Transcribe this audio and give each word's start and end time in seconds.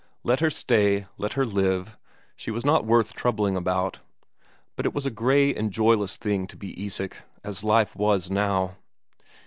Let 0.23 0.39
her 0.39 0.49
stay, 0.49 1.05
let 1.19 1.33
her 1.33 1.45
live 1.45 1.95
she 2.35 2.49
was 2.49 2.65
not 2.65 2.85
worth 2.87 3.13
troubling 3.13 3.55
about. 3.55 3.99
But 4.75 4.87
it 4.87 4.95
was 4.95 5.05
a 5.05 5.11
grey 5.11 5.53
and 5.53 5.69
joyless 5.71 6.17
thing 6.17 6.47
to 6.47 6.57
be 6.57 6.73
Isak, 6.83 7.17
as 7.43 7.63
life 7.63 7.95
was 7.95 8.31
now. 8.31 8.77